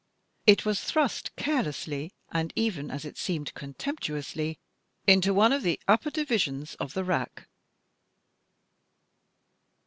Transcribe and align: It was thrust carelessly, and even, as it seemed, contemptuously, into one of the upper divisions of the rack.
It 0.47 0.65
was 0.65 0.81
thrust 0.81 1.29
carelessly, 1.35 2.11
and 2.31 2.51
even, 2.55 2.89
as 2.89 3.05
it 3.05 3.19
seemed, 3.19 3.53
contemptuously, 3.53 4.57
into 5.05 5.31
one 5.31 5.53
of 5.53 5.61
the 5.61 5.79
upper 5.87 6.09
divisions 6.09 6.73
of 6.79 6.95
the 6.95 7.03
rack. 7.03 7.47